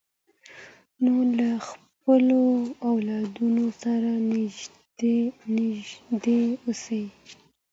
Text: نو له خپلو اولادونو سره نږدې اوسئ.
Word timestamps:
نو 1.03 1.13
له 1.37 1.49
خپلو 1.67 2.41
اولادونو 2.89 3.65
سره 3.81 4.11
نږدې 5.51 6.41
اوسئ. 6.65 7.03